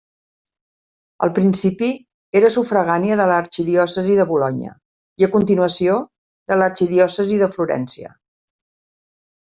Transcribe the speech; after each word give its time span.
Al 1.27 1.31
principi 1.39 1.89
era 2.39 2.49
sufragània 2.55 3.17
de 3.21 3.27
l'arxidiòcesi 3.31 4.15
de 4.21 4.25
Bolonya 4.31 4.71
i, 4.71 4.75
a 5.27 5.29
continuació, 5.39 5.99
de 6.53 6.61
l'arxidiòcesi 6.61 7.39
de 7.45 7.51
Florència. 7.59 8.15